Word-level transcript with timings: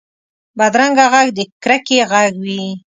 بدرنګه 0.57 1.05
غږ 1.13 1.27
د 1.37 1.39
کرکې 1.63 1.97
غږ 2.11 2.33
وي 2.45 2.65